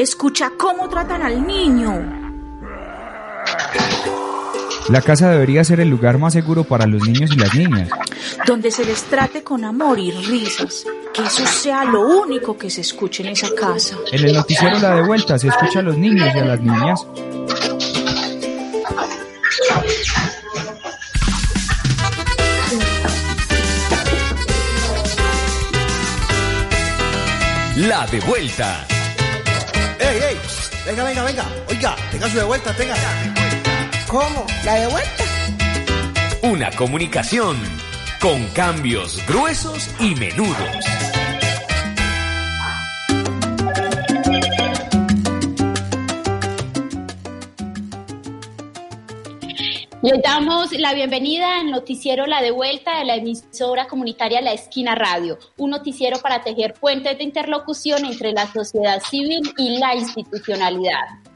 [0.00, 1.92] Escucha cómo tratan al niño.
[4.88, 7.90] La casa debería ser el lugar más seguro para los niños y las niñas.
[8.46, 10.86] Donde se les trate con amor y risas.
[11.12, 13.98] Que eso sea lo único que se escuche en esa casa.
[14.10, 17.06] En el noticiero La de Vuelta se escucha a los niños y a las niñas.
[27.76, 28.86] La de vuelta.
[30.86, 31.44] Venga, venga, venga.
[31.68, 32.94] Oiga, tenga su de vuelta, tenga.
[34.08, 34.46] ¿Cómo?
[34.64, 35.24] ¿La de vuelta?
[36.42, 37.56] Una comunicación
[38.20, 41.19] con cambios gruesos y menudos.
[50.02, 54.94] Les damos la bienvenida al noticiero La de Vuelta de la emisora comunitaria La Esquina
[54.94, 61.29] Radio, un noticiero para tejer puentes de interlocución entre la sociedad civil y la institucionalidad.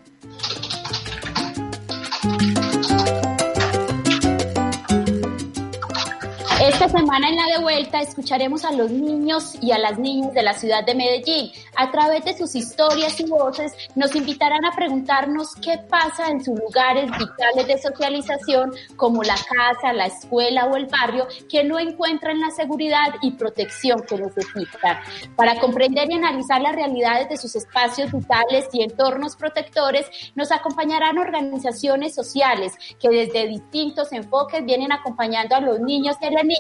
[6.65, 10.43] Esta semana en la de vuelta escucharemos a los niños y a las niñas de
[10.43, 11.53] la ciudad de Medellín.
[11.77, 16.59] A través de sus historias y voces nos invitarán a preguntarnos qué pasa en sus
[16.59, 22.41] lugares vitales de socialización como la casa, la escuela o el barrio que no encuentran
[22.41, 25.01] la seguridad y protección que necesitan.
[25.37, 31.19] Para comprender y analizar las realidades de sus espacios vitales y entornos protectores nos acompañarán
[31.19, 36.54] organizaciones sociales que desde distintos enfoques vienen acompañando a los niños y a las niñas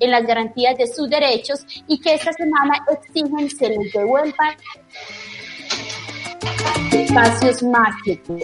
[0.00, 4.56] en las garantías de sus derechos y que esta semana exigen se les devuelvan
[6.92, 8.42] espacios mágicos.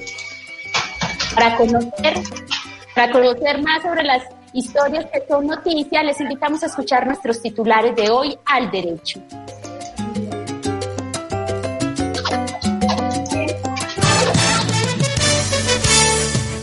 [1.35, 2.15] Para conocer,
[2.95, 7.95] para conocer más sobre las historias que son noticias, les invitamos a escuchar nuestros titulares
[7.95, 9.21] de hoy al derecho.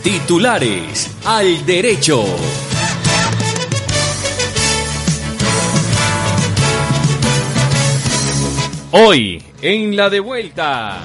[0.02, 2.24] Titulares al derecho.
[8.96, 11.02] Hoy, en la de vuelta.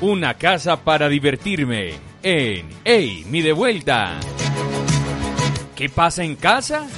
[0.00, 1.92] Una casa para divertirme
[2.22, 4.18] en Ey, mi de vuelta.
[5.74, 6.88] ¿Qué pasa en casa?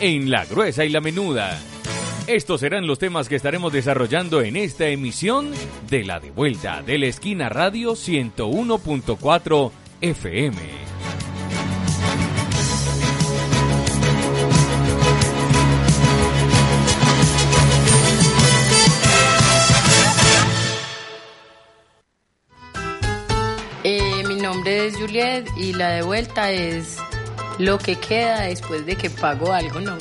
[0.00, 1.58] En la gruesa y la menuda.
[2.26, 5.52] Estos serán los temas que estaremos desarrollando en esta emisión
[5.88, 9.70] de la de vuelta de la esquina radio 101.4
[10.02, 10.93] FM.
[24.66, 26.96] Es Juliet y la de vuelta es
[27.58, 29.96] lo que queda después de que pago algo, ¿no?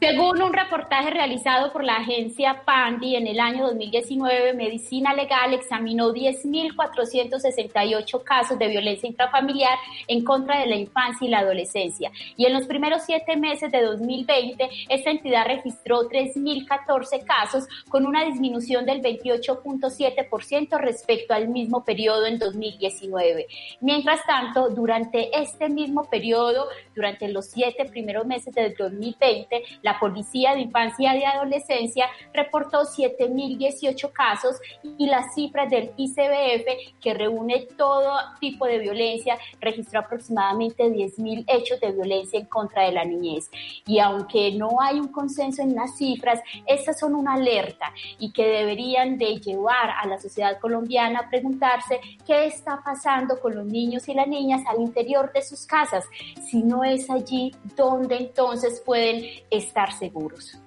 [0.00, 6.14] Según un reportaje realizado por la agencia PANDI en el año 2019, Medicina Legal examinó
[6.14, 9.76] 10.468 casos de violencia intrafamiliar
[10.08, 12.10] en contra de la infancia y la adolescencia.
[12.38, 18.24] Y en los primeros siete meses de 2020, esta entidad registró 3.014 casos con una
[18.24, 23.46] disminución del 28.7% respecto al mismo periodo en 2019.
[23.82, 30.54] Mientras tanto, durante este mismo periodo, durante los siete primeros meses del 2020, la Policía
[30.54, 34.56] de Infancia y Adolescencia reportó 7.018 casos
[34.98, 41.80] y las cifras del ICBF, que reúne todo tipo de violencia, registró aproximadamente 10.000 hechos
[41.80, 43.50] de violencia en contra de la niñez.
[43.86, 48.46] Y aunque no hay un consenso en las cifras, estas son una alerta y que
[48.46, 54.08] deberían de llevar a la sociedad colombiana a preguntarse qué está pasando con los niños
[54.08, 56.04] y las niñas al interior de sus casas.
[56.48, 60.60] Si no es allí, ¿dónde entonces pueden estar seguros.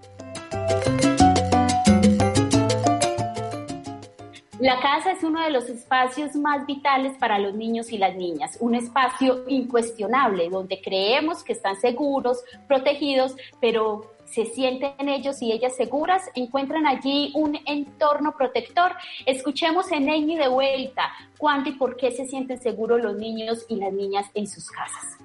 [4.59, 8.57] La casa es uno de los espacios más vitales para los niños y las niñas,
[8.61, 15.75] un espacio incuestionable donde creemos que están seguros, protegidos, pero se sienten ellos y ellas
[15.75, 18.93] seguras, encuentran allí un entorno protector.
[19.25, 23.75] Escuchemos en Amy de vuelta cuánto y por qué se sienten seguros los niños y
[23.75, 25.17] las niñas en sus casas.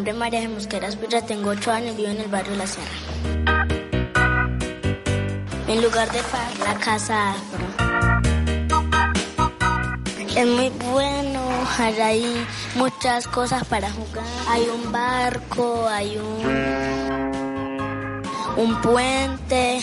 [0.00, 2.88] Nombre es María de Mosquera Espira, tengo 8 años, vivo en el barrio La Sierra.
[5.66, 7.58] Mi lugar de paz, la casa afro.
[10.34, 11.42] Es muy bueno,
[11.78, 14.24] hay muchas cosas para jugar.
[14.48, 16.46] Hay un barco, hay un,
[18.56, 19.80] un puente,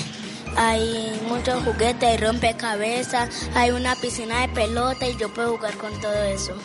[0.56, 5.92] hay muchos juguetes, hay rompecabezas, hay una piscina de pelota y yo puedo jugar con
[6.02, 6.56] todo eso.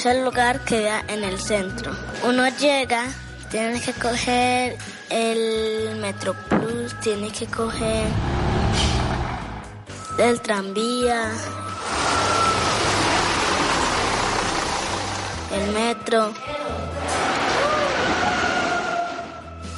[0.00, 1.92] Ese lugar queda en el centro.
[2.24, 3.04] Uno llega,
[3.50, 4.78] tiene que coger
[5.10, 8.06] el Metro Plus, tiene que coger
[10.16, 11.30] el tranvía,
[15.52, 16.32] el metro.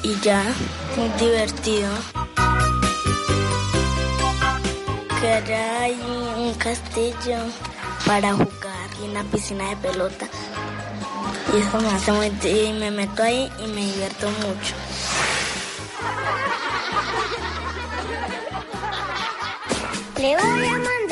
[0.03, 0.41] Y ya,
[0.95, 1.91] muy divertido.
[5.19, 6.01] Que hay
[6.37, 7.39] un castillo
[8.05, 8.62] para jugar
[9.03, 10.27] y una piscina de pelota.
[11.53, 12.27] Y eso me hace muy...
[12.43, 14.75] Y me meto ahí y me divierto mucho.
[20.17, 21.02] Le voy a mandar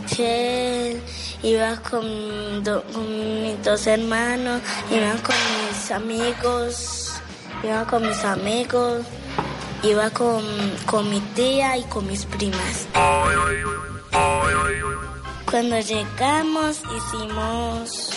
[0.00, 1.00] Michelle,
[1.42, 2.04] iba con,
[2.58, 4.60] mis dos hermanos,
[4.90, 5.34] iba con
[5.68, 7.12] mis amigos,
[7.62, 9.02] iba con mis amigos,
[9.82, 10.42] iba con,
[10.86, 12.86] con mi tía y con mis primas.
[15.50, 18.10] Cuando llegamos hicimos,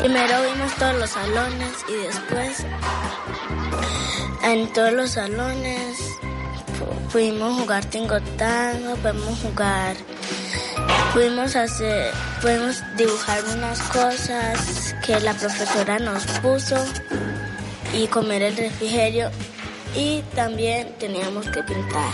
[0.00, 2.66] primero vimos todos los salones y después
[4.42, 5.96] en todos los salones
[6.78, 9.96] pu- pudimos jugar tingotango, pudimos jugar,
[11.12, 16.76] pudimos hacer, pudimos dibujar unas cosas que la profesora nos puso
[17.92, 19.30] y comer el refrigerio
[19.94, 22.10] y también teníamos que pintar.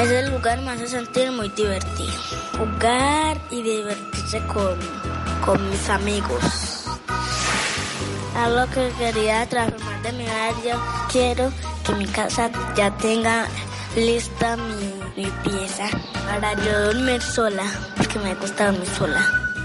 [0.00, 2.12] Ese lugar me hace sentir muy divertido.
[2.58, 4.78] Jugar y divertirse con,
[5.44, 6.84] con mis amigos.
[8.36, 11.50] Algo que quería transformar de mi vida, yo quiero
[11.84, 13.46] que mi casa ya tenga
[13.96, 15.88] lista mi, mi pieza
[16.26, 17.64] para yo dormir sola,
[17.96, 19.55] porque me gusta dormir sola.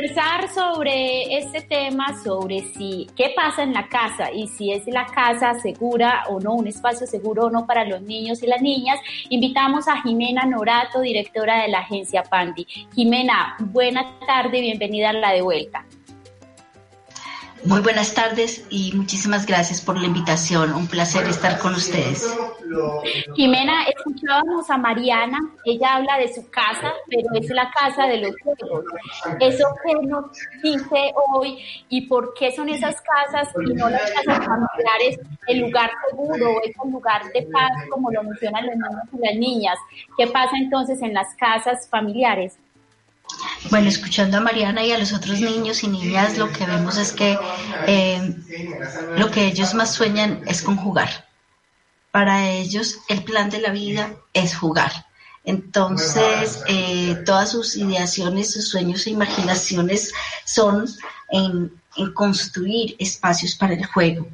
[0.00, 5.04] Conversar sobre este tema, sobre si qué pasa en la casa y si es la
[5.04, 8.98] casa segura o no, un espacio seguro o no para los niños y las niñas,
[9.28, 12.66] invitamos a Jimena Norato, directora de la agencia Pandi.
[12.94, 15.84] Jimena, buena tarde, bienvenida a la de vuelta.
[17.64, 20.72] Muy buenas tardes y muchísimas gracias por la invitación.
[20.72, 22.26] Un placer estar con ustedes.
[23.34, 28.34] Jimena, escuchábamos a Mariana, ella habla de su casa, pero es la casa de los
[28.42, 28.84] juegos.
[29.40, 30.24] ¿Eso qué nos
[30.62, 31.58] dice hoy
[31.90, 36.74] y por qué son esas casas y no las casas familiares el lugar seguro, es
[36.82, 39.78] un lugar de paz, como lo mencionan los niños y las niñas?
[40.16, 42.58] ¿Qué pasa entonces en las casas familiares?
[43.70, 47.12] Bueno, escuchando a Mariana y a los otros niños y niñas, lo que vemos es
[47.12, 47.38] que
[47.86, 48.34] eh,
[49.16, 51.28] lo que ellos más sueñan es con jugar.
[52.10, 54.92] Para ellos el plan de la vida es jugar.
[55.44, 60.12] Entonces, eh, todas sus ideaciones, sus sueños e imaginaciones
[60.44, 60.86] son
[61.30, 61.72] en,
[62.14, 64.28] construir espacios para el juego.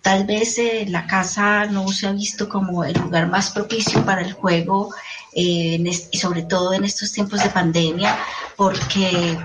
[0.00, 4.20] Tal vez eh, la casa no se ha visto como el lugar más propicio para
[4.20, 4.94] el juego
[5.34, 8.18] eh, y sobre todo en estos tiempos de pandemia,
[8.56, 9.38] porque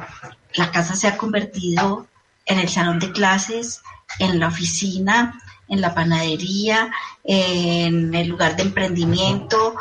[0.53, 2.07] la casa se ha convertido
[2.45, 3.81] en el salón de clases,
[4.19, 6.91] en la oficina, en la panadería,
[7.23, 9.75] en el lugar de emprendimiento,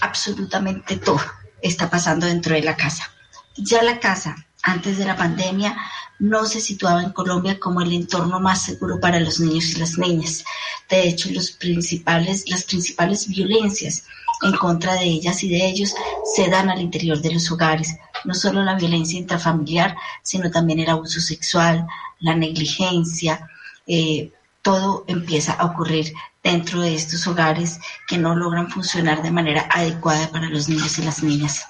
[0.00, 1.20] absolutamente todo
[1.62, 3.10] está pasando dentro de la casa.
[3.56, 5.76] Ya la casa, antes de la pandemia,
[6.18, 9.98] no se situaba en Colombia como el entorno más seguro para los niños y las
[9.98, 10.44] niñas.
[10.88, 14.04] De hecho, los principales, las principales violencias
[14.42, 15.94] en contra de ellas y de ellos
[16.34, 17.96] se dan al interior de los hogares.
[18.24, 21.86] No solo la violencia intrafamiliar, sino también el abuso sexual,
[22.20, 23.48] la negligencia,
[23.86, 29.68] eh, todo empieza a ocurrir dentro de estos hogares que no logran funcionar de manera
[29.70, 31.66] adecuada para los niños y las niñas.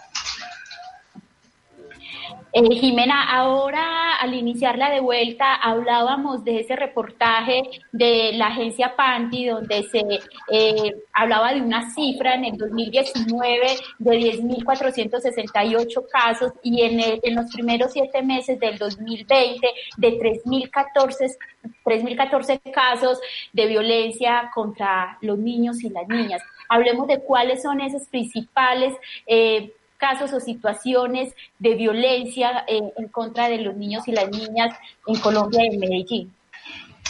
[2.52, 7.62] Eh, Jimena, ahora al iniciar la de vuelta hablábamos de ese reportaje
[7.92, 10.02] de la agencia Panti donde se
[10.50, 17.52] eh, hablaba de una cifra en el 2019 de 10.468 casos y en, en los
[17.52, 21.36] primeros siete meses del 2020 de 3.014
[21.84, 23.18] 3.014 casos
[23.52, 26.42] de violencia contra los niños y las niñas.
[26.68, 28.94] Hablemos de cuáles son esos principales
[29.26, 34.74] eh, casos o situaciones de violencia en, en contra de los niños y las niñas
[35.06, 36.34] en Colombia y en Medellín.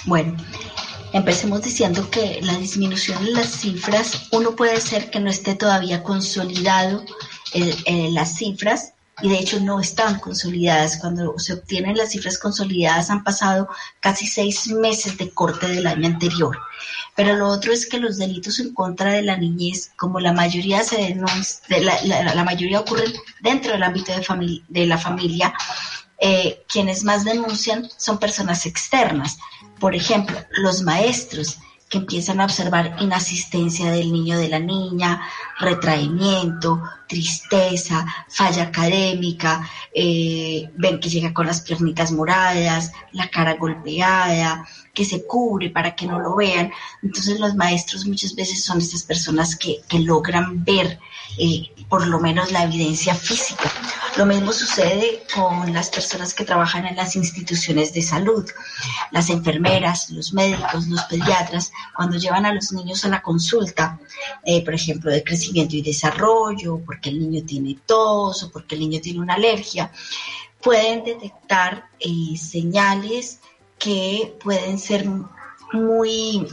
[0.07, 0.37] Bueno,
[1.13, 6.03] empecemos diciendo que la disminución en las cifras, uno puede ser que no esté todavía
[6.03, 7.05] consolidado
[7.55, 10.99] eh, eh, las cifras y de hecho no están consolidadas.
[10.99, 13.69] Cuando se obtienen las cifras consolidadas han pasado
[14.01, 16.59] casi seis meses de corte del año anterior.
[17.15, 20.85] Pero lo otro es que los delitos en contra de la niñez, como la mayoría
[20.85, 25.53] se denuncia, la, la, mayoría ocurren dentro del ámbito de, de la familia,
[26.21, 29.39] eh, quienes más denuncian son personas externas.
[29.81, 35.23] Por ejemplo, los maestros que empiezan a observar inasistencia del niño de la niña,
[35.59, 44.69] retraimiento, tristeza, falla académica, eh, ven que llega con las piernitas moradas, la cara golpeada,
[44.93, 46.71] que se cubre para que no lo vean.
[47.03, 51.01] Entonces los maestros muchas veces son estas personas que, que logran ver
[51.37, 53.71] eh, por lo menos la evidencia física.
[54.17, 58.49] Lo mismo sucede con las personas que trabajan en las instituciones de salud,
[59.11, 63.99] las enfermeras, los médicos, los pediatras, cuando llevan a los niños a la consulta,
[64.45, 68.83] eh, por ejemplo, de crecimiento y desarrollo, porque el niño tiene tos o porque el
[68.83, 69.91] niño tiene una alergia,
[70.61, 73.41] pueden detectar eh, señales
[73.79, 75.07] que pueden ser
[75.73, 76.47] muy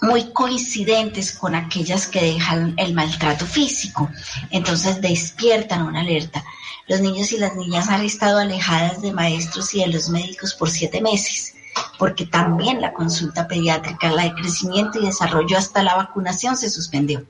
[0.00, 4.08] muy coincidentes con aquellas que dejan el maltrato físico.
[4.50, 6.44] Entonces despiertan una alerta.
[6.86, 10.70] Los niños y las niñas han estado alejadas de maestros y de los médicos por
[10.70, 11.54] siete meses,
[11.98, 17.26] porque también la consulta pediátrica, la de crecimiento y desarrollo hasta la vacunación se suspendió.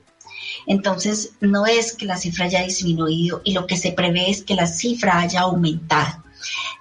[0.65, 4.55] Entonces, no es que la cifra haya disminuido y lo que se prevé es que
[4.55, 6.23] la cifra haya aumentado.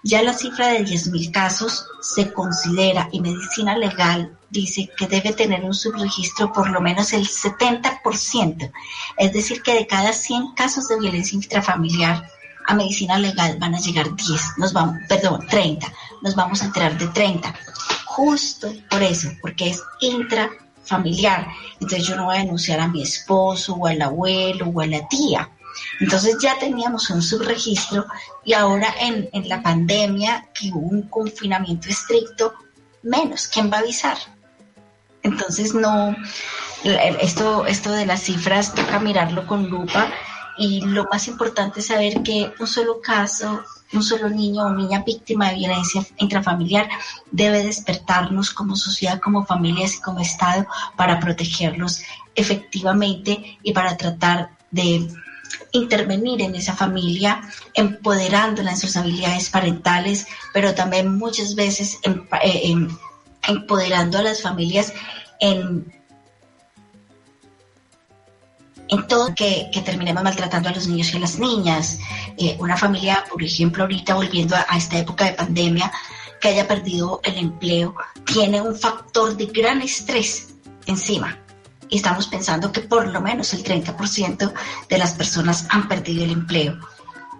[0.02, 5.64] Ya la cifra de 10.000 casos se considera y medicina legal dice que debe tener
[5.64, 8.72] un subregistro por lo menos el 70%,
[9.16, 12.28] es decir, que de cada 100 casos de violencia intrafamiliar
[12.66, 16.96] a medicina legal van a llegar 10, nos vamos, perdón, 30, nos vamos a enterar
[16.98, 17.54] de 30,
[18.04, 21.48] justo por eso, porque es intrafamiliar,
[21.80, 25.06] entonces yo no voy a denunciar a mi esposo o al abuelo o a la
[25.08, 25.50] tía,
[26.00, 28.06] entonces ya teníamos un subregistro
[28.44, 32.54] y ahora en, en la pandemia que hubo un confinamiento estricto,
[33.02, 34.16] menos, ¿quién va a avisar?
[35.22, 36.16] Entonces no,
[36.84, 40.10] esto, esto de las cifras toca mirarlo con lupa
[40.56, 45.02] y lo más importante es saber que un solo caso, un solo niño o niña
[45.04, 46.88] víctima de violencia intrafamiliar
[47.30, 50.66] debe despertarnos como sociedad, como familias y como Estado
[50.96, 52.02] para protegerlos
[52.34, 55.08] efectivamente y para tratar de
[55.72, 57.40] intervenir en esa familia,
[57.74, 61.98] empoderándola en sus habilidades parentales, pero también muchas veces
[62.42, 62.74] eh,
[63.46, 64.92] empoderando a las familias
[65.40, 65.92] en,
[68.88, 71.98] en todo que, que, terminemos maltratando a los niños y a las niñas.
[72.36, 75.92] Eh, una familia, por ejemplo, ahorita volviendo a, esta época de pandemia,
[76.40, 80.54] que haya perdido el empleo, tiene un factor de gran estrés
[80.86, 81.36] encima.
[81.88, 84.52] Y estamos pensando que por lo menos el 30%
[84.88, 86.78] de las personas han perdido el empleo.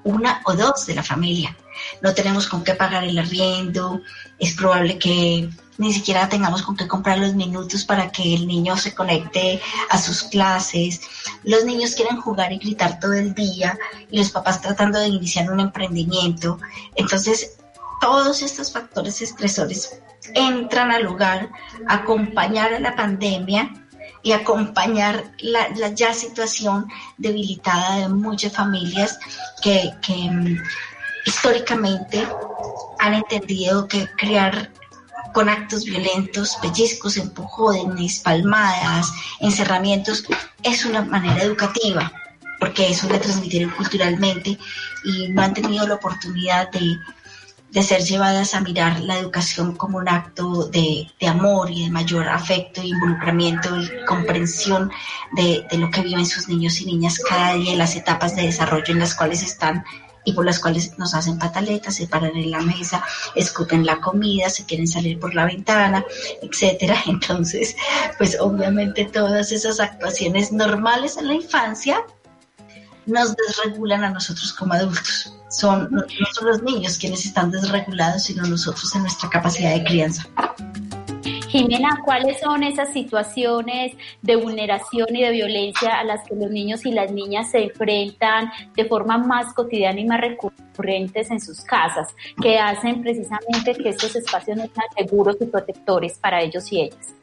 [0.04, 1.56] Una o dos de la familia.
[2.00, 4.00] No tenemos con qué pagar el arriendo.
[4.38, 8.76] Es probable que ni siquiera tengamos con qué comprar los minutos para que el niño
[8.76, 11.00] se conecte a sus clases.
[11.44, 13.78] Los niños quieren jugar y gritar todo el día
[14.10, 16.58] y los papás tratando de iniciar un emprendimiento.
[16.96, 17.58] Entonces,
[18.00, 20.00] todos estos factores estresores
[20.34, 21.48] entran al hogar,
[21.86, 23.87] acompañar a la pandemia
[24.22, 29.18] y acompañar la, ya situación debilitada de muchas familias
[29.62, 30.56] que, que
[31.24, 32.26] históricamente
[32.98, 34.70] han entendido que crear
[35.32, 40.24] con actos violentos, pellizcos, empujones, palmadas, encerramientos,
[40.62, 42.10] es una manera educativa,
[42.58, 44.58] porque eso le transmitieron culturalmente
[45.04, 46.96] y no han tenido la oportunidad de,
[47.70, 51.90] de ser llevadas a mirar la educación como un acto de, de amor y de
[51.90, 54.90] mayor afecto, involucramiento y comprensión
[55.32, 58.42] de, de lo que viven sus niños y niñas cada día en las etapas de
[58.42, 59.84] desarrollo en las cuales están
[60.28, 63.02] y por las cuales nos hacen pataletas, se paran en la mesa,
[63.34, 66.04] escupen la comida, se quieren salir por la ventana,
[66.42, 66.96] etcétera.
[67.06, 67.74] Entonces,
[68.18, 72.04] pues obviamente todas esas actuaciones normales en la infancia
[73.08, 75.34] nos desregulan a nosotros como adultos.
[75.50, 80.28] Son, no, son los niños quienes están desregulados, sino nosotros en nuestra capacidad de crianza.
[81.48, 86.84] Jimena, ¿cuáles son esas situaciones de vulneración y de violencia a las que los niños
[86.84, 92.08] y las niñas se enfrentan de forma más cotidiana y más recurrentes en sus casas,
[92.42, 97.14] que hacen precisamente que estos espacios no sean seguros y protectores para ellos y ellas?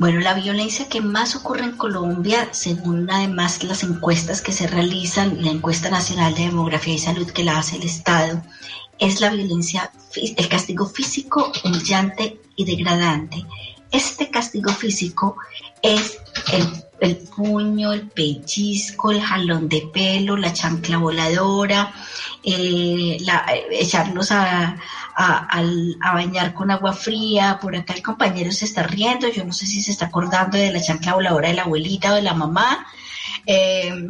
[0.00, 5.44] Bueno, la violencia que más ocurre en Colombia, según además las encuestas que se realizan,
[5.44, 8.42] la encuesta nacional de demografía y salud que la hace el Estado,
[8.98, 13.44] es la violencia, el castigo físico, humillante y degradante.
[13.90, 15.36] Este castigo físico
[15.82, 16.16] es
[16.50, 21.92] el, el, puño, el pellizco, el jalón de pelo, la chancla voladora,
[22.42, 24.76] eh, la, echarnos a,
[25.14, 25.60] a,
[26.00, 27.58] a, bañar con agua fría.
[27.60, 30.72] Por acá el compañero se está riendo, yo no sé si se está acordando de
[30.72, 32.86] la chancla voladora de la abuelita o de la mamá.
[33.46, 34.08] Eh,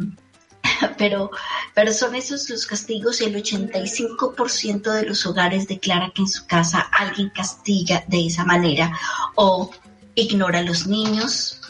[0.97, 1.31] pero,
[1.73, 6.45] pero son esos los castigos y el 85% de los hogares declara que en su
[6.45, 8.91] casa alguien castiga de esa manera
[9.35, 9.71] o
[10.15, 11.60] ignora a los niños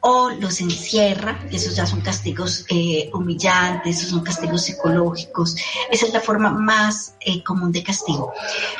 [0.00, 5.56] o los encierra, esos ya son castigos eh, humillantes, esos son castigos psicológicos,
[5.90, 8.32] esa es la forma más eh, común de castigo.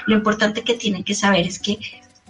[0.07, 1.79] Lo importante que tienen que saber es que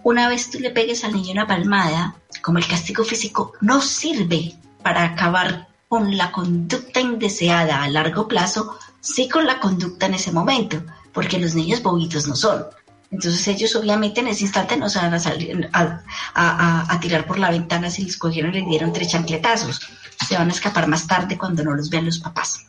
[0.02, 4.54] una vez tú le pegues al niño una palmada, como el castigo físico no sirve
[4.82, 10.32] para acabar con la conducta indeseada a largo plazo, sí con la conducta en ese
[10.32, 12.64] momento, porque los niños bobitos no son.
[13.10, 17.90] Entonces ellos obviamente en ese instante no van a salir a, tirar por la ventana
[17.90, 19.80] si les cogieron y le dieron tres chancletazos.
[20.28, 22.66] Se van a escapar más tarde cuando no los vean los papás.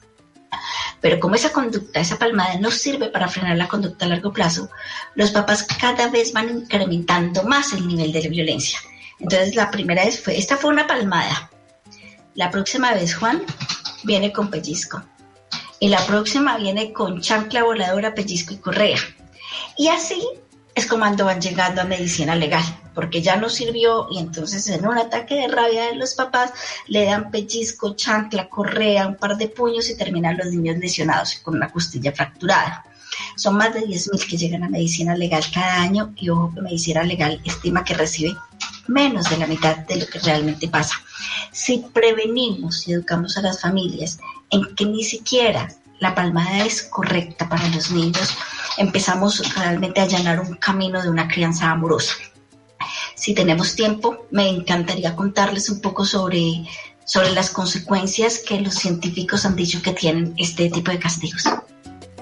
[0.99, 4.69] Pero como esa conducta, esa palmada no sirve para frenar la conducta a largo plazo,
[5.15, 8.80] los papás cada vez van incrementando más el nivel de la violencia.
[9.19, 11.51] Entonces la primera vez fue, esta fue una palmada,
[12.34, 13.43] la próxima vez Juan
[14.04, 15.04] viene con pellizco.
[15.80, 18.97] Y la próxima viene con chancla voladora, pellizco y correa.
[19.82, 20.22] Y así
[20.76, 22.63] es como ando van llegando a medicina legal,
[22.94, 26.54] porque ya no sirvió y entonces en un ataque de rabia de los papás
[26.86, 31.56] le dan pellizco, chancla, correa, un par de puños y terminan los niños lesionados con
[31.56, 32.86] una costilla fracturada.
[33.36, 37.02] Son más de 10.000 que llegan a medicina legal cada año y ojo que medicina
[37.02, 38.38] legal estima que recibe
[38.88, 40.94] menos de la mitad de lo que realmente pasa.
[41.52, 44.20] Si prevenimos y educamos a las familias
[44.52, 45.70] en que ni siquiera
[46.02, 48.36] la palmada es correcta para los niños,
[48.78, 52.16] empezamos realmente a allanar un camino de una crianza amorosa.
[53.14, 56.66] Si tenemos tiempo, me encantaría contarles un poco sobre,
[57.06, 61.44] sobre las consecuencias que los científicos han dicho que tienen este tipo de castigos.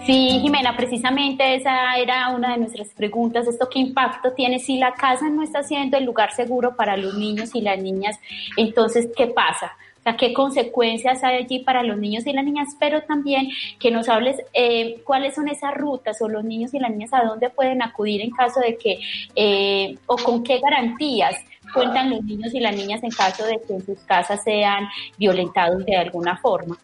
[0.05, 3.47] Sí, Jimena, precisamente esa era una de nuestras preguntas.
[3.47, 7.13] ¿Esto qué impacto tiene si la casa no está siendo el lugar seguro para los
[7.13, 8.17] niños y las niñas?
[8.57, 9.71] Entonces, ¿qué pasa?
[10.09, 12.69] Sea, ¿qué consecuencias hay allí para los niños y las niñas?
[12.79, 16.91] Pero también que nos hables eh, cuáles son esas rutas o los niños y las
[16.91, 18.99] niñas a dónde pueden acudir en caso de que,
[19.35, 21.35] eh, o con qué garantías
[21.73, 25.85] cuentan los niños y las niñas en caso de que en sus casas sean violentados
[25.85, 26.77] de alguna forma.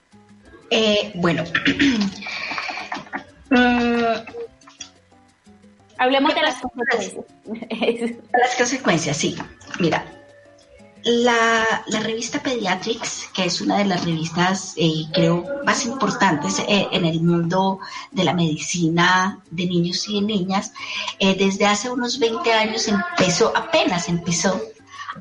[0.69, 1.43] Eh, bueno,
[3.49, 4.03] Mm.
[5.97, 7.25] Hablemos de las consecuencias.
[8.33, 9.35] las consecuencias, sí.
[9.79, 10.05] Mira,
[11.05, 16.87] la, la, revista Pediatrics, que es una de las revistas, eh, creo, más importantes eh,
[16.91, 20.73] en el mundo de la medicina de niños y de niñas,
[21.19, 24.59] eh, desde hace unos 20 años empezó, apenas empezó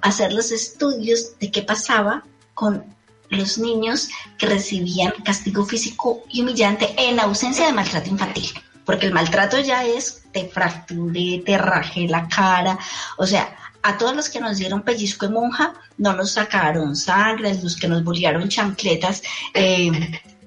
[0.01, 2.83] a hacer los estudios de qué pasaba con
[3.29, 8.49] los niños que recibían castigo físico y humillante en ausencia de maltrato infantil.
[8.87, 12.79] Porque el maltrato ya es te fracturé, te rajé la cara,
[13.16, 17.55] o sea, a todos los que nos dieron pellizco de monja, no nos sacaron sangre,
[17.62, 19.92] los que nos bolearon chancletas, eh,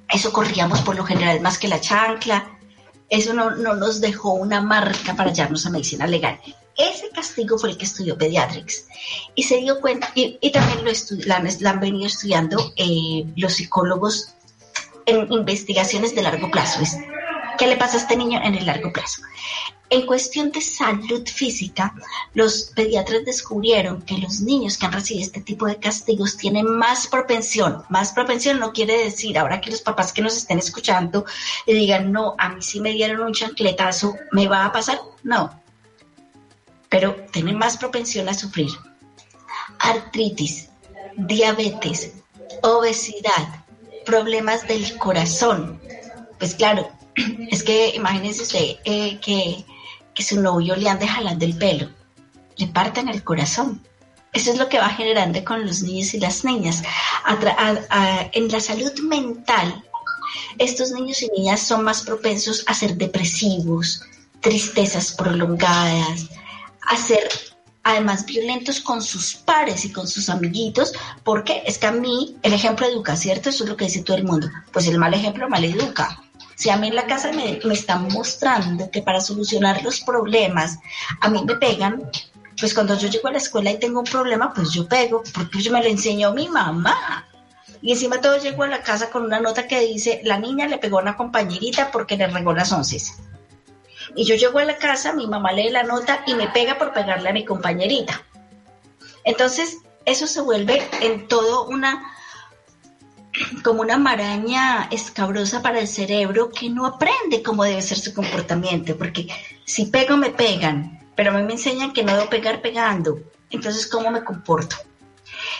[0.09, 2.49] eso corríamos por lo general más que la chancla,
[3.09, 6.39] eso no, no nos dejó una marca para llevarnos a medicina legal.
[6.75, 8.87] Ese castigo fue el que estudió Pediatrics
[9.35, 14.33] y se dio cuenta, y, también lo, han venido estudiando eh, los psicólogos
[15.05, 16.79] en investigaciones de largo plazo.
[17.59, 19.21] ¿Qué le pasa a este niño en el largo plazo?
[19.89, 21.93] En cuestión de salud física,
[22.33, 27.07] los pediatras descubrieron que los niños que han recibido este tipo de castigos tienen más
[27.07, 27.83] propensión.
[27.87, 31.25] Más propensión no quiere decir, ahora que los papás que nos estén escuchando
[31.65, 34.99] y digan, no, a mí sí me dieron un chancletazo, ¿me va a pasar?
[35.23, 35.61] No.
[36.89, 38.71] Pero tienen más propensión a sufrir
[39.79, 40.69] artritis,
[41.15, 42.13] diabetes,
[42.61, 43.63] obesidad,
[44.05, 45.79] problemas del corazón.
[46.39, 46.89] Pues claro,
[47.51, 49.65] es que imagínense usted eh, que
[50.17, 51.89] que su novio le ande jalando el pelo,
[52.57, 53.83] le partan el corazón.
[54.33, 56.81] Eso es lo que va generando con los niños y las niñas.
[58.33, 59.83] en la salud mental,
[60.57, 64.01] estos niños y niñas son más propensos a ser depresivos,
[64.41, 66.25] tristezas prolongadas,
[66.81, 67.29] a ser
[67.83, 72.53] además violentos con sus pares y con sus amiguitos, porque es que a mí el
[72.53, 73.49] ejemplo educa, ¿cierto?
[73.49, 74.49] Eso es lo que dice todo el mundo.
[74.73, 76.19] Pues el mal ejemplo mal educa.
[76.57, 80.79] Si a mí en la casa me, están mostrando que para solucionar los problemas
[81.21, 82.09] a mí me pegan,
[82.59, 85.61] pues cuando yo llego a la escuela y tengo un problema, pues yo pego, porque
[85.61, 87.27] yo me lo enseñó mi mamá.
[87.79, 90.79] Y encima todo llego a la casa con una nota que dice, la niña le
[90.79, 92.97] pegó a una compañerita porque le regó las once.
[94.15, 96.91] Y yo llego a la casa, mi mamá lee la nota y me pega por
[96.91, 98.23] pegarle a mi compañerita.
[99.25, 102.03] Entonces, eso se vuelve en todo una
[103.63, 108.97] como una maraña escabrosa para el cerebro que no aprende cómo debe ser su comportamiento,
[108.97, 109.27] porque
[109.65, 113.19] si pego me pegan, pero a mí me enseñan que no debo pegar pegando,
[113.49, 114.75] entonces ¿cómo me comporto?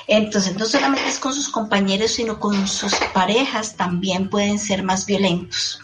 [0.08, 5.06] Entonces no solamente es con sus compañeros, sino con sus parejas también pueden ser más
[5.06, 5.82] violentos.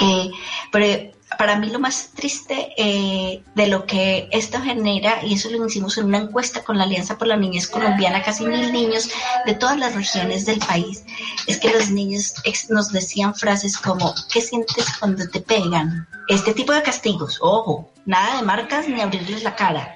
[0.00, 0.30] Eh,
[0.70, 5.66] pero para mí lo más triste eh, de lo que esto genera, y eso lo
[5.66, 9.10] hicimos en una encuesta con la Alianza por la Niñez Colombiana, casi mil niños
[9.44, 11.04] de todas las regiones del país,
[11.46, 12.34] es que los niños
[12.68, 16.08] nos decían frases como, ¿qué sientes cuando te pegan?
[16.28, 19.94] Este tipo de castigos, ojo, nada de marcas ni abrirles la cara.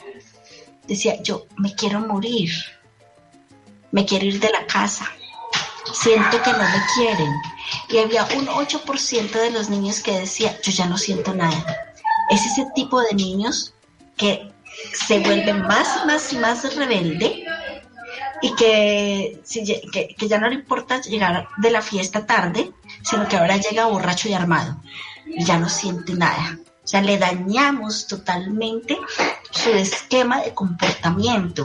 [0.86, 2.50] Decía, yo me quiero morir,
[3.92, 5.06] me quiero ir de la casa,
[5.92, 7.32] siento que no me quieren.
[7.88, 11.64] Y había un 8% de los niños que decía, yo ya no siento nada.
[12.30, 13.74] Es ese tipo de niños
[14.16, 14.52] que
[14.92, 17.44] se vuelven más, más y más rebelde
[18.42, 19.42] y que,
[19.92, 22.72] que, que, ya no le importa llegar de la fiesta tarde,
[23.02, 24.80] sino que ahora llega borracho y armado
[25.26, 26.58] y ya no siente nada.
[26.90, 28.98] Sea, le dañamos totalmente
[29.52, 31.64] su esquema de comportamiento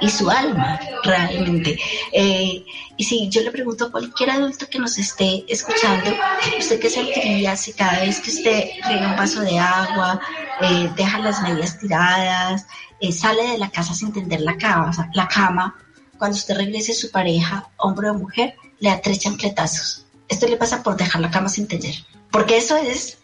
[0.00, 1.76] y su alma realmente.
[2.12, 2.64] Eh,
[2.96, 6.12] y si yo le pregunto a cualquier adulto que nos esté escuchando,
[6.56, 10.20] ¿usted qué sentiría si cada vez que usted riega un vaso de agua,
[10.60, 12.68] eh, deja las medias tiradas,
[13.00, 15.76] eh, sale de la casa sin tender la cama, la cama,
[16.18, 20.06] cuando usted regrese su pareja, hombre o mujer, le da tres chancletazos?
[20.28, 21.96] Esto le pasa por dejar la cama sin tender.
[22.30, 23.19] Porque eso es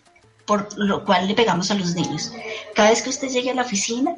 [0.46, 2.32] por lo cual le pegamos a los niños.
[2.74, 4.14] Cada vez que usted llegue a la oficina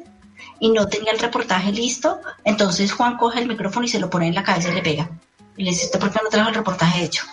[0.59, 4.27] y no tenga el reportaje listo, entonces Juan coge el micrófono y se lo pone
[4.27, 5.09] en la cabeza y le pega.
[5.57, 7.23] Y le dice, por qué no trajo el reportaje hecho?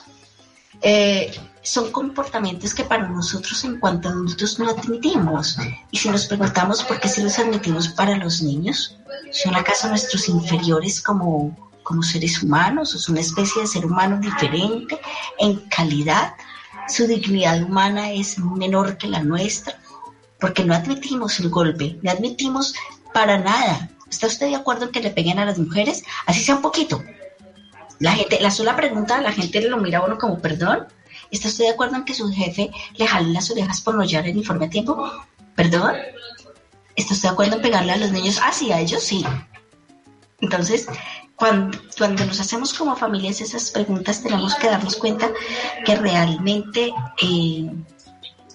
[0.83, 1.33] Eh,
[1.63, 5.59] son comportamientos que para nosotros en cuanto adultos no admitimos.
[5.91, 8.97] Y si nos preguntamos por qué se los admitimos para los niños,
[9.33, 14.19] ¿son acaso nuestros inferiores como, como seres humanos o son una especie de ser humano
[14.19, 15.01] diferente
[15.39, 16.35] en calidad?
[16.89, 19.79] Su dignidad humana es menor que la nuestra,
[20.39, 22.75] porque no admitimos el golpe, no admitimos
[23.13, 23.91] para nada.
[24.11, 26.05] ¿Está usted de acuerdo en que le peguen a las mujeres?
[26.27, 27.03] Así sea un poquito.
[27.99, 30.87] La gente, la sola pregunta, la gente lo mira a uno como perdón.
[31.31, 34.29] ¿Está usted de acuerdo en que su jefe le jale las orejas por no llevar
[34.29, 35.11] el informe a tiempo?
[35.55, 35.97] ¿Perdón?
[36.95, 38.39] ¿Está usted de acuerdo en pegarle a los niños?
[38.43, 39.25] Ah, a ellos sí.
[40.41, 40.87] Entonces,
[41.37, 41.79] cuando,
[42.27, 45.31] nos hacemos como familias esas preguntas, tenemos que darnos cuenta
[45.85, 47.71] que realmente eh,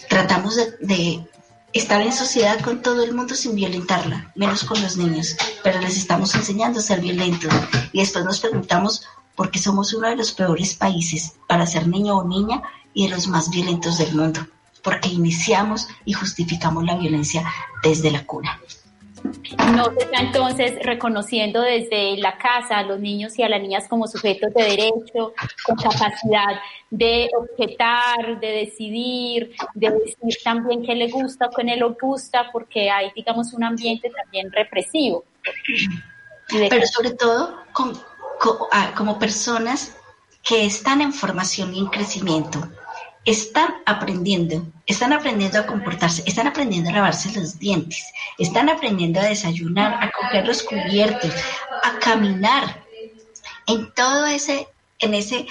[0.10, 1.26] tratamos de,
[1.74, 5.96] estar en sociedad con todo el mundo sin violentarla, menos con los niños, pero les
[5.96, 7.54] estamos enseñando a ser violentos.
[7.94, 9.04] Y después nos preguntamos
[9.36, 12.62] por qué somos uno de los peores países para ser niño o niña
[12.94, 14.46] y de los más violentos del mundo,
[14.84, 17.46] porque iniciamos y justificamos la violencia
[17.84, 18.60] desde la cuna
[19.76, 23.88] no se está entonces reconociendo desde la casa a los niños y a las niñas
[23.88, 25.34] como sujetos de derecho,
[25.66, 31.76] con capacidad de objetar, de decidir, de decir también qué le gusta o qué no
[31.76, 35.24] le gusta, porque hay, digamos, un ambiente también represivo.
[36.50, 37.58] Pero sobre todo
[38.72, 39.98] ah, como personas
[40.44, 42.68] que están en formación y en crecimiento
[43.26, 48.04] están aprendiendo, están aprendiendo a comportarse, están aprendiendo a lavarse los dientes,
[48.38, 51.32] están aprendiendo a desayunar, a coger los cubiertos,
[51.84, 52.84] a caminar.
[53.68, 54.68] En todo ese,
[55.00, 55.46] en ese,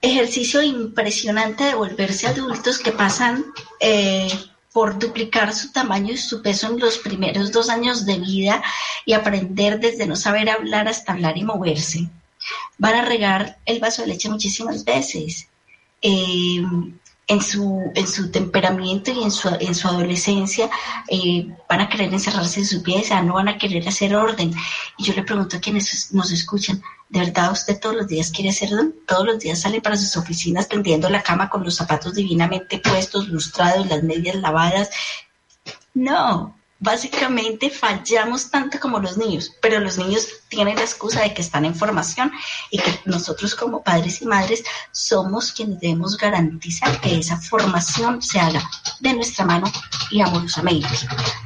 [0.00, 3.44] ejercicio impresionante de volverse adultos que pasan
[3.80, 4.30] eh,
[4.72, 8.62] por duplicar su tamaño y su peso en los primeros dos años de vida
[9.04, 12.08] y aprender desde no saber hablar hasta hablar y moverse.
[12.78, 15.47] Van a regar el vaso de leche muchísimas veces.
[16.02, 16.62] Eh,
[17.28, 20.70] en su, en su temperamento y en su, en su adolescencia
[21.08, 24.52] eh, van a querer encerrarse en su pieza, no van a querer hacer orden.
[24.96, 28.48] Y yo le pregunto a quienes nos escuchan, ¿de verdad usted todos los días quiere
[28.48, 28.94] hacer orden?
[29.06, 33.28] ¿Todos los días sale para sus oficinas tendiendo la cama con los zapatos divinamente puestos,
[33.28, 34.88] lustrados, las medias lavadas?
[35.92, 41.42] No, básicamente fallamos tanto como los niños, pero los niños tienen la excusa de que
[41.42, 42.32] están en formación
[42.70, 44.62] y que nosotros como padres y madres
[44.92, 48.62] somos quienes debemos garantizar que esa formación se haga
[49.00, 49.70] de nuestra mano
[50.10, 50.88] y amorosamente.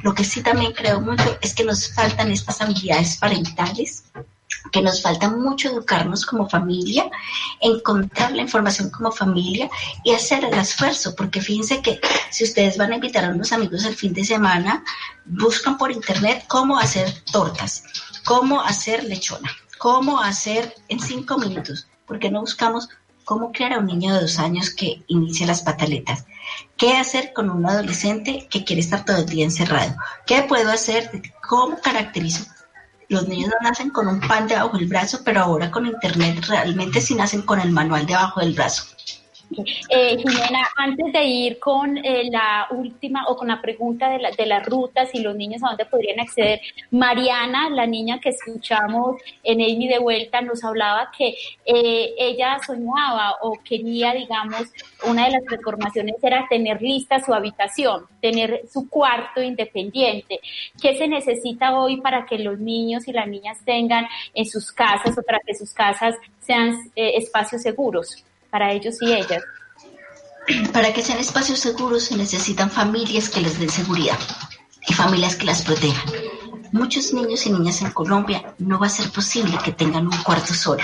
[0.03, 4.03] Lo que sí también creo mucho es que nos faltan estas habilidades parentales
[4.71, 7.09] que nos falta mucho educarnos como familia,
[7.59, 9.69] encontrar la información como familia
[10.03, 11.99] y hacer el esfuerzo, porque fíjense que
[12.29, 14.83] si ustedes van a invitar a unos amigos el fin de semana,
[15.25, 17.83] buscan por internet cómo hacer tortas,
[18.25, 22.89] cómo hacer lechona, cómo hacer en cinco minutos, porque no buscamos
[23.25, 26.25] cómo crear a un niño de dos años que inicie las pataletas.
[26.77, 29.95] ¿Qué hacer con un adolescente que quiere estar todo el día encerrado?
[30.25, 31.09] ¿Qué puedo hacer?
[31.47, 32.43] ¿Cómo caracterizo
[33.09, 37.01] los niños no nacen con un pan debajo del brazo, pero ahora con internet realmente
[37.01, 38.85] sí nacen con el manual debajo del brazo.
[39.89, 44.45] Eh, Jimena, antes de ir con eh, la última o con la pregunta de, de
[44.45, 46.61] las rutas y los niños a dónde podrían acceder,
[46.91, 51.35] Mariana, la niña que escuchamos en Amy de vuelta, nos hablaba que
[51.65, 54.63] eh, ella soñaba o quería, digamos,
[55.07, 60.39] una de las transformaciones era tener lista su habitación, tener su cuarto independiente.
[60.81, 65.17] ¿Qué se necesita hoy para que los niños y las niñas tengan en sus casas
[65.17, 68.23] o para que sus casas sean espacios seguros?
[68.53, 69.43] Para ellos y ellas?
[70.73, 74.19] Para que sean espacios seguros se necesitan familias que les den seguridad
[74.87, 76.13] y familias que las protejan.
[76.71, 80.53] Muchos niños y niñas en Colombia no va a ser posible que tengan un cuarto
[80.53, 80.83] solo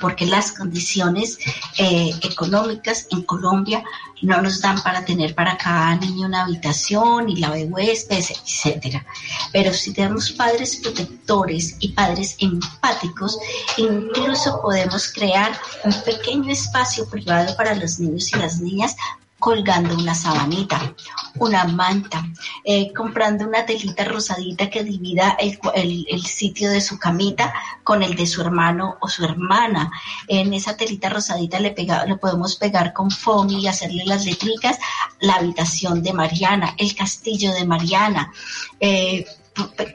[0.00, 1.38] porque las condiciones
[1.78, 3.82] eh, económicas en Colombia
[4.22, 9.04] no nos dan para tener para cada niño una habitación y la de huéspedes, etcétera.
[9.52, 13.38] Pero si tenemos padres protectores y padres empáticos,
[13.76, 18.96] incluso podemos crear un pequeño espacio privado para los niños y las niñas
[19.38, 20.94] colgando una sabanita,
[21.38, 22.24] una manta,
[22.64, 27.52] eh, comprando una telita rosadita que divida el, sitio de su camita
[27.84, 29.90] con el de su hermano o su hermana.
[30.26, 31.74] En esa telita rosadita le,
[32.20, 34.78] podemos pegar con foamy y hacerle las letricas
[35.20, 38.32] la habitación de Mariana, el castillo de Mariana.
[38.80, 39.26] Eh,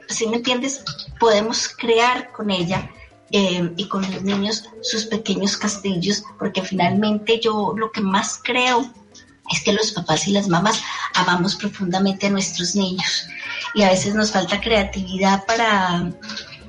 [0.08, 0.84] si me entiendes,
[1.18, 2.90] podemos crear con ella
[3.30, 8.92] eh, y con los niños sus pequeños castillos, porque finalmente yo lo que más creo
[9.50, 10.80] es que los papás y las mamás
[11.14, 13.26] amamos profundamente a nuestros niños
[13.74, 16.10] y a veces nos falta creatividad para,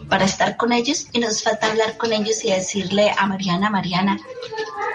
[0.10, 4.18] para estar con ellos y nos falta hablar con ellos y decirle a Mariana, Mariana,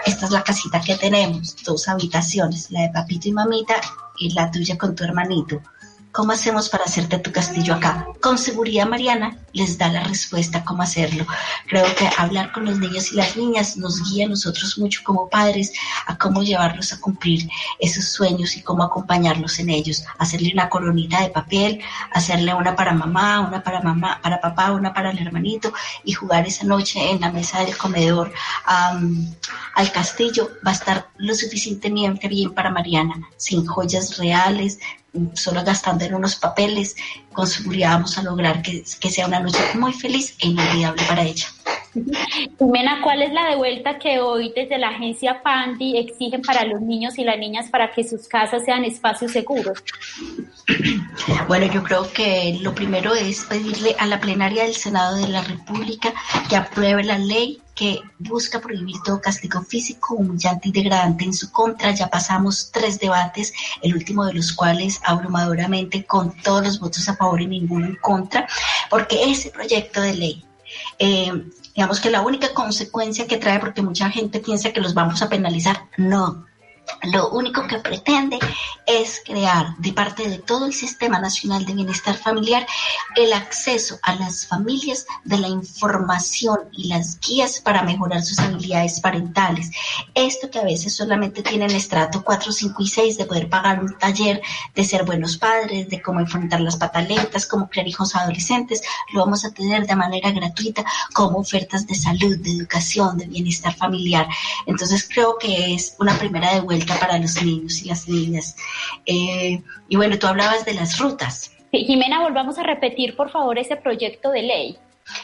[0.05, 3.75] esta es la casita que tenemos, dos habitaciones, la de papito y mamita
[4.17, 5.61] y la tuya con tu hermanito.
[6.11, 8.07] ¿Cómo hacemos para hacerte tu castillo acá?
[8.19, 11.25] Con seguridad, Mariana les da la respuesta cómo hacerlo.
[11.67, 15.29] Creo que hablar con los niños y las niñas nos guía a nosotros mucho como
[15.29, 15.71] padres
[16.07, 17.47] a cómo llevarlos a cumplir
[17.79, 20.03] esos sueños y cómo acompañarlos en ellos.
[20.17, 21.79] Hacerle una coronita de papel,
[22.11, 25.71] hacerle una para mamá, una para mamá, para papá, una para el hermanito
[26.03, 28.33] y jugar esa noche en la mesa del comedor
[28.65, 34.79] al castillo va a estar lo suficientemente bien para Mariana, sin joyas reales,
[35.33, 36.95] solo gastando en unos papeles,
[37.33, 41.47] con seguridad vamos a lograr que, sea una noche muy feliz e inolvidable para ella.
[42.59, 47.17] Jimena, ¿cuál es la devuelta que hoy desde la agencia Pandi exigen para los niños
[47.17, 49.83] y las niñas para que sus casas sean espacios seguros?
[51.47, 55.41] Bueno, yo creo que lo primero es pedirle a la plenaria del Senado de la
[55.41, 56.13] República
[56.47, 61.49] que apruebe la ley que busca prohibir todo castigo físico, humillante y degradante en su
[61.49, 61.91] contra.
[61.91, 67.15] Ya pasamos tres debates, el último de los cuales abrumadoramente con todos los votos a
[67.15, 68.45] favor y ninguno en contra,
[68.89, 70.45] porque ese proyecto de ley
[70.99, 71.31] eh,
[71.73, 75.29] digamos que la única consecuencia que trae, porque mucha gente piensa que los vamos a
[75.29, 76.45] penalizar, no,
[77.03, 78.39] lo único que pretende
[78.85, 82.65] es crear de parte de todo el Sistema Nacional de Bienestar Familiar
[83.15, 88.99] el acceso a las familias de la información y las guías para mejorar sus habilidades
[88.99, 89.71] parentales.
[90.13, 93.97] Esto que a veces solamente tienen estrato 4, 5 y 6 de poder pagar un
[93.97, 94.41] taller
[94.75, 98.81] de ser buenos padres, de cómo enfrentar las pataletas, cómo crear hijos adolescentes,
[99.13, 103.75] lo vamos a tener de manera gratuita como ofertas de salud, de educación, de bienestar
[103.75, 104.27] familiar.
[104.65, 108.55] Entonces creo que es una primera de vuelta para los niños y las niñas.
[109.05, 111.51] Eh, y bueno, tú hablabas de las rutas.
[111.71, 114.77] Jimena, volvamos a repetir, por favor, ese proyecto de ley.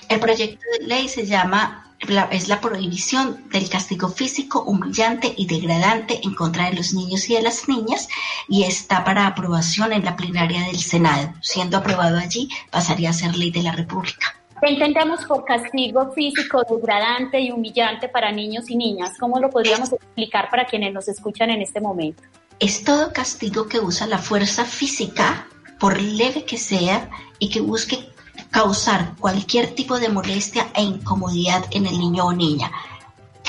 [0.10, 1.94] El proyecto de ley se llama,
[2.32, 7.36] es la prohibición del castigo físico humillante y degradante en contra de los niños y
[7.36, 8.08] de las niñas
[8.48, 11.34] y está para aprobación en la plenaria del Senado.
[11.42, 14.36] Siendo aprobado allí, pasaría a ser ley de la República.
[14.62, 19.18] ¿Qué entendemos por castigo físico degradante y humillante para niños y niñas?
[19.20, 22.24] ¿Cómo lo podríamos explicar para quienes nos escuchan en este momento?
[22.60, 25.48] Es todo castigo que usa la fuerza física,
[25.80, 28.10] por leve que sea, y que busque
[28.50, 32.72] causar cualquier tipo de molestia e incomodidad en el niño o niña.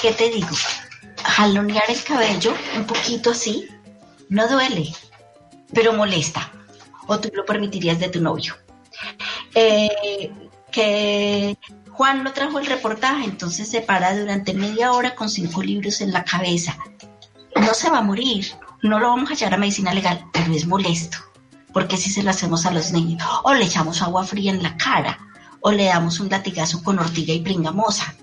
[0.01, 0.49] ¿Qué te digo?
[1.23, 3.69] Jalonear el cabello un poquito así
[4.29, 4.93] no duele,
[5.73, 6.51] pero molesta.
[7.07, 8.57] O tú lo permitirías de tu novio.
[9.55, 10.33] Eh,
[10.77, 11.59] que
[11.93, 16.13] Juan no trajo el reportaje, entonces se para durante media hora con cinco libros en
[16.13, 16.77] la cabeza.
[17.59, 18.45] No se va a morir,
[18.83, 21.17] no lo vamos a llevar a medicina legal, pero es molesto,
[21.73, 24.77] porque si se lo hacemos a los niños, o le echamos agua fría en la
[24.77, 25.19] cara,
[25.63, 28.15] o le damos un latigazo con ortiga y pringamosa.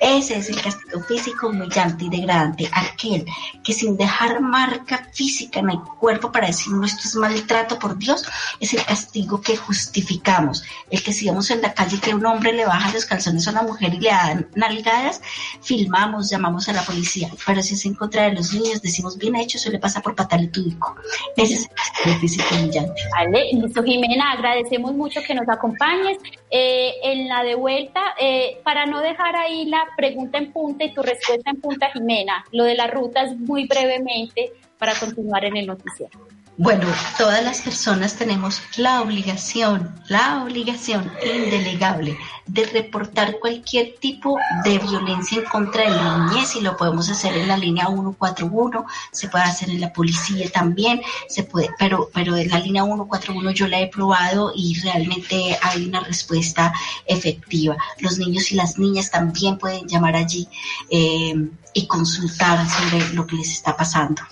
[0.00, 3.24] Ese es el castigo físico humillante y degradante, aquel
[3.62, 8.24] que sin dejar marca física en el cuerpo para decir nuestro es maltrato por Dios,
[8.60, 10.64] es el castigo que justificamos.
[10.90, 13.50] El que si vamos en la calle que un hombre le baja los calzones a
[13.52, 15.20] una mujer y le dan nalgadas,
[15.62, 17.30] filmamos, llamamos a la policía.
[17.46, 20.14] Pero si es en contra de los niños, decimos bien hecho, eso le pasa por
[20.14, 20.96] pataletudico.
[21.36, 23.02] Ese es el castigo físico humillante.
[23.16, 26.18] Vale, listo, Jimena, agradecemos mucho que nos acompañes.
[26.56, 30.94] Eh, en la de vuelta, eh, para no dejar ahí la pregunta en punta y
[30.94, 32.44] tu respuesta en punta, Jimena.
[32.52, 36.16] Lo de las rutas muy brevemente para continuar en el noticiero.
[36.56, 36.86] Bueno,
[37.18, 45.38] todas las personas tenemos la obligación, la obligación indelegable de reportar cualquier tipo de violencia
[45.38, 49.44] en contra de la niñez y lo podemos hacer en la línea 141, se puede
[49.44, 53.80] hacer en la policía también, se puede, pero, pero en la línea 141 yo la
[53.80, 56.72] he probado y realmente hay una respuesta
[57.04, 57.76] efectiva.
[57.98, 60.46] Los niños y las niñas también pueden llamar allí
[60.88, 61.34] eh,
[61.72, 64.22] y consultar sobre lo que les está pasando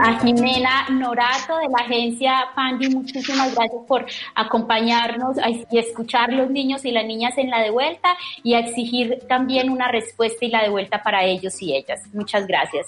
[0.00, 5.36] a Jimena Norato de la agencia Pandi, muchísimas gracias por acompañarnos
[5.70, 9.88] y escuchar los niños y las niñas en la devuelta y a exigir también una
[9.88, 12.00] respuesta y la devuelta para ellos y ellas.
[12.12, 12.86] Muchas gracias.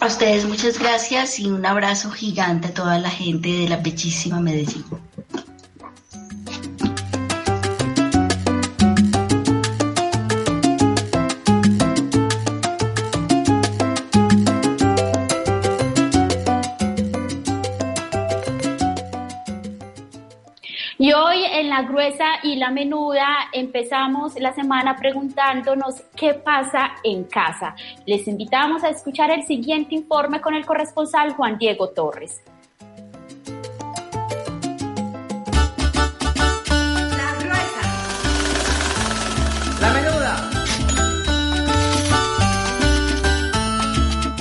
[0.00, 4.40] A ustedes muchas gracias y un abrazo gigante a toda la gente de la bellísima
[4.40, 4.84] Medellín.
[21.78, 27.76] La gruesa y la menuda empezamos la semana preguntándonos qué pasa en casa.
[28.04, 32.42] Les invitamos a escuchar el siguiente informe con el corresponsal Juan Diego Torres.
[37.16, 37.82] La gruesa.
[39.80, 40.50] La menuda.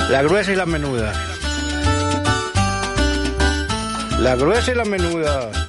[0.09, 1.13] La gruesa y la menuda.
[4.21, 5.66] La gruesa y la menuda.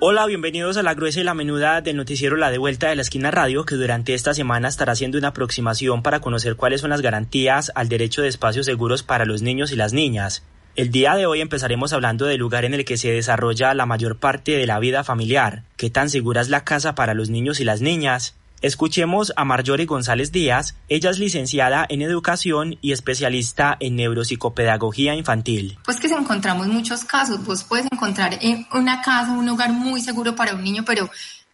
[0.00, 3.02] Hola, bienvenidos a la gruesa y la menuda del noticiero La de Vuelta de la
[3.02, 7.00] Esquina Radio, que durante esta semana estará haciendo una aproximación para conocer cuáles son las
[7.00, 10.44] garantías al derecho de espacios seguros para los niños y las niñas.
[10.76, 14.18] El día de hoy empezaremos hablando del lugar en el que se desarrolla la mayor
[14.18, 17.64] parte de la vida familiar, qué tan segura es la casa para los niños y
[17.64, 23.96] las niñas, Escuchemos a Marjorie González Díaz, ella es licenciada en educación y especialista en
[23.96, 25.78] neuropsicopedagogía infantil.
[25.84, 30.34] Pues que encontramos muchos casos, vos puedes encontrar en una casa un lugar muy seguro
[30.34, 31.10] para un niño, pero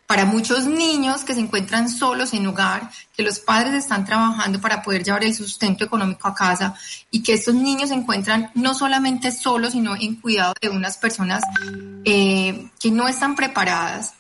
[0.06, 4.82] para muchos niños que se encuentran solos en hogar, que los padres están trabajando para
[4.82, 6.74] poder llevar el sustento económico a casa
[7.10, 11.42] y que estos niños se encuentran no solamente solos, sino en cuidado de unas personas
[12.04, 14.14] eh, que no están preparadas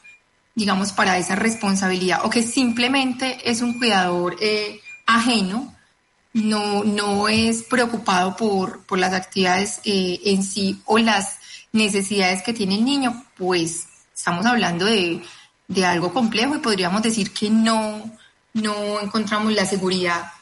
[0.54, 5.74] digamos, para esa responsabilidad o que simplemente es un cuidador eh, ajeno,
[6.32, 11.38] no, no es preocupado por, por las actividades eh, en sí o las
[11.72, 15.22] necesidades que tiene el niño, pues estamos hablando de,
[15.68, 18.10] de algo complejo y podríamos decir que no,
[18.52, 20.32] no encontramos la seguridad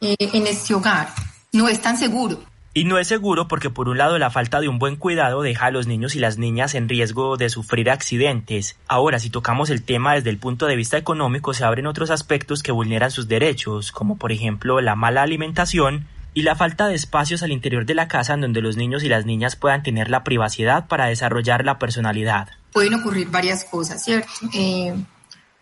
[0.00, 1.12] eh, en este hogar.
[1.52, 2.42] No es tan seguro.
[2.74, 5.66] Y no es seguro porque por un lado la falta de un buen cuidado deja
[5.66, 8.76] a los niños y las niñas en riesgo de sufrir accidentes.
[8.88, 12.62] Ahora, si tocamos el tema desde el punto de vista económico, se abren otros aspectos
[12.62, 17.42] que vulneran sus derechos, como por ejemplo la mala alimentación y la falta de espacios
[17.42, 20.24] al interior de la casa en donde los niños y las niñas puedan tener la
[20.24, 22.48] privacidad para desarrollar la personalidad.
[22.72, 24.30] Pueden ocurrir varias cosas, ¿cierto?
[24.54, 24.94] Eh,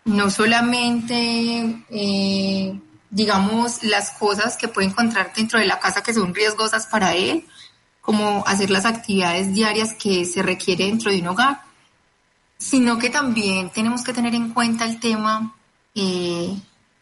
[0.05, 1.83] no solamente...
[1.89, 2.79] Eh,
[3.11, 7.45] digamos, las cosas que puede encontrar dentro de la casa que son riesgosas para él,
[7.99, 11.61] como hacer las actividades diarias que se requiere dentro de un hogar,
[12.57, 15.53] sino que también tenemos que tener en cuenta el tema
[15.93, 16.55] eh,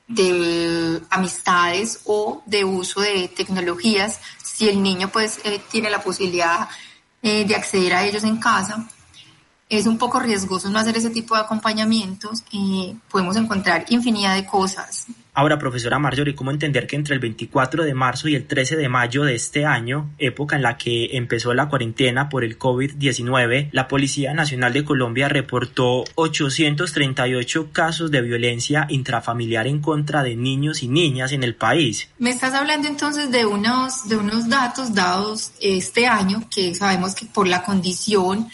[0.07, 6.67] de amistades o de uso de tecnologías, si el niño pues eh, tiene la posibilidad
[7.21, 8.89] eh, de acceder a ellos en casa.
[9.69, 12.43] Es un poco riesgoso no hacer ese tipo de acompañamientos
[13.07, 17.93] podemos encontrar infinidad de cosas, Ahora, profesora Marjorie, ¿cómo entender que entre el 24 de
[17.93, 21.69] marzo y el 13 de mayo de este año, época en la que empezó la
[21.69, 29.67] cuarentena por el COVID-19, la Policía Nacional de Colombia reportó 838 casos de violencia intrafamiliar
[29.67, 32.09] en contra de niños y niñas en el país?
[32.17, 37.27] Me estás hablando entonces de unos, de unos datos dados este año que sabemos que
[37.27, 38.49] por la condición,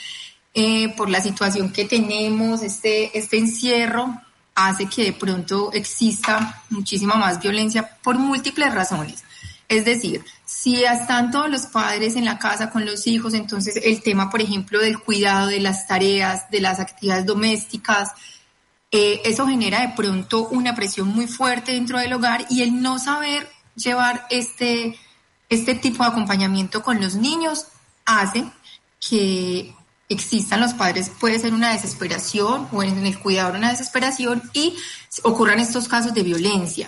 [0.54, 4.14] eh, por la situación que tenemos, este, este encierro,
[4.56, 9.24] hace que de pronto exista muchísima más violencia por múltiples razones.
[9.68, 14.02] Es decir, si están todos los padres en la casa con los hijos, entonces el
[14.02, 18.12] tema, por ejemplo, del cuidado de las tareas, de las actividades domésticas,
[18.92, 23.00] eh, eso genera de pronto una presión muy fuerte dentro del hogar y el no
[23.00, 24.98] saber llevar este,
[25.50, 27.68] este tipo de acompañamiento con los niños
[28.06, 28.46] hace
[29.00, 29.76] que
[30.10, 34.76] existan los padres puede ser una desesperación o en el cuidado una desesperación y
[35.24, 36.88] ocurran estos casos de violencia.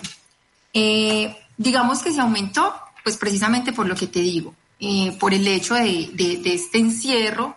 [0.72, 5.46] Eh, digamos que se aumentó, pues precisamente por lo que te digo, eh, por el
[5.48, 7.56] hecho de, de este encierro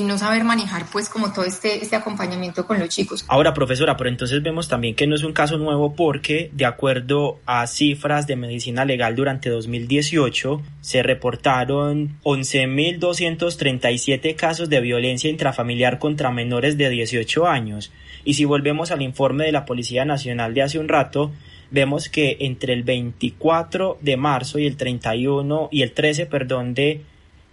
[0.00, 3.24] no saber manejar pues como todo este, este acompañamiento con los chicos.
[3.28, 7.38] Ahora, profesora, pero entonces vemos también que no es un caso nuevo porque de acuerdo
[7.46, 16.30] a cifras de medicina legal durante 2018 se reportaron 11.237 casos de violencia intrafamiliar contra
[16.30, 17.90] menores de 18 años.
[18.24, 21.30] Y si volvemos al informe de la Policía Nacional de hace un rato,
[21.70, 27.02] vemos que entre el 24 de marzo y el 31 y el 13, perdón, de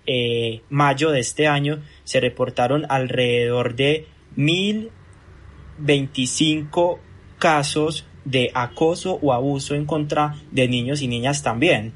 [0.08, 7.00] eh, mayo de este año se reportaron alrededor de 1025
[7.38, 11.94] casos de acoso o abuso en contra de niños y niñas también.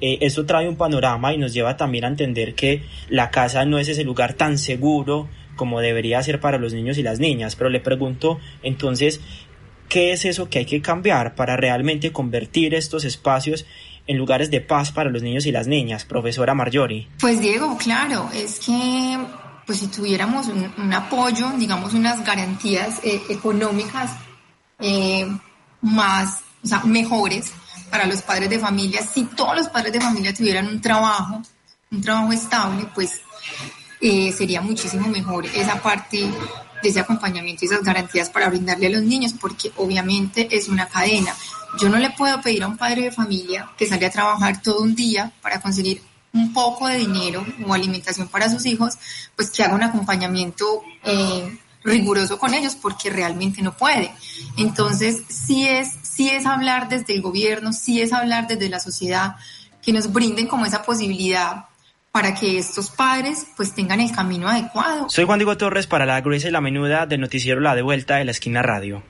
[0.00, 3.78] Eh, esto trae un panorama y nos lleva también a entender que la casa no
[3.78, 7.56] es ese lugar tan seguro como debería ser para los niños y las niñas.
[7.56, 9.20] Pero le pregunto entonces,
[9.88, 13.66] ¿qué es eso que hay que cambiar para realmente convertir estos espacios
[14.08, 17.06] en lugares de paz para los niños y las niñas, profesora Marjorie?
[17.20, 19.18] Pues Diego, claro, es que
[19.66, 24.12] pues si tuviéramos un, apoyo, digamos unas garantías eh, económicas
[24.78, 25.28] eh,
[25.82, 27.52] más, o sea, mejores
[27.90, 31.42] para los padres de familia, si todos los padres de familia tuvieran un trabajo,
[31.90, 33.20] un trabajo estable, pues
[34.00, 36.30] eh, sería muchísimo mejor esa parte
[36.82, 41.34] ese acompañamiento y esas garantías para brindarle a los niños, porque obviamente es una cadena.
[41.80, 44.80] Yo no le puedo pedir a un padre de familia que sale a trabajar todo
[44.82, 46.02] un día para conseguir
[46.32, 48.94] un poco de dinero o alimentación para sus hijos,
[49.36, 54.12] pues que haga un acompañamiento eh, riguroso con ellos porque realmente no puede.
[54.56, 59.36] Entonces, sí es, sí es hablar desde el gobierno, sí es hablar desde la sociedad,
[59.82, 61.67] que nos brinden como esa posibilidad
[62.18, 65.08] para que estos padres pues tengan el camino adecuado.
[65.08, 68.16] Soy Juan Diego Torres para la Gruesa y la Menuda del noticiero La de Vuelta
[68.16, 69.04] de la Esquina Radio.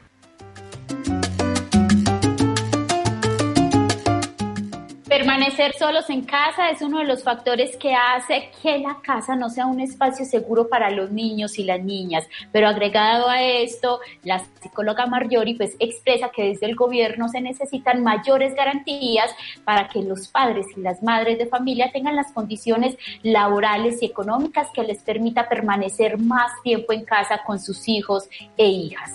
[5.29, 9.51] Permanecer solos en casa es uno de los factores que hace que la casa no
[9.51, 12.27] sea un espacio seguro para los niños y las niñas.
[12.51, 18.03] Pero agregado a esto, la psicóloga Marjorie pues expresa que desde el gobierno se necesitan
[18.03, 19.31] mayores garantías
[19.65, 24.69] para que los padres y las madres de familia tengan las condiciones laborales y económicas
[24.73, 29.13] que les permita permanecer más tiempo en casa con sus hijos e hijas.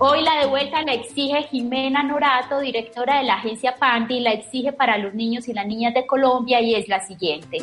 [0.00, 4.72] Hoy la de vuelta la exige Jimena Norato, directora de la agencia PANDI, la exige
[4.72, 7.58] para los niños y las niñas de Colombia y es la siguiente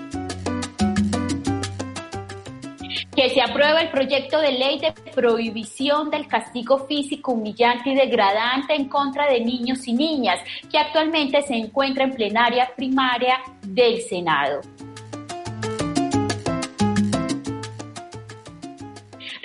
[3.16, 8.76] que se apruebe el proyecto de ley de prohibición del castigo físico humillante y degradante
[8.76, 14.60] en contra de niños y niñas, que actualmente se encuentra en plenaria primaria del Senado.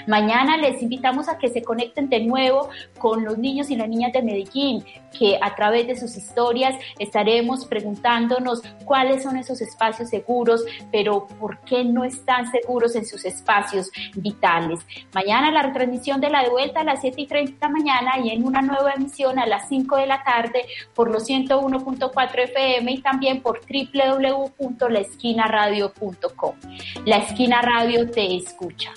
[0.06, 2.68] Mañana les invitamos a que se conecten de nuevo
[2.98, 4.84] con los niños y las niñas de Medellín,
[5.18, 11.60] que a través de sus historias estaremos preguntándonos cuáles son esos espacios seguros, pero por
[11.60, 14.82] qué no están seguros en sus espacios vitales.
[15.14, 18.20] Mañana la retransmisión de la de vuelta a las 7 y 30 de la mañana
[18.20, 22.92] y en una nueva emisión a las 5 de la tarde por los 101.4 FM
[22.92, 26.56] y también por www.laesquinaradio.com.
[27.06, 28.92] La Esquina Radio te escucha.